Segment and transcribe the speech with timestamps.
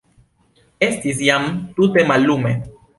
[0.89, 1.47] Estis jam
[1.79, 2.61] tute mallume.